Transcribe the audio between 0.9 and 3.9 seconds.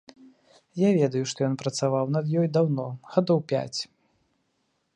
ведаю, што ён працаваў над ёй даўно, гадоў пяць.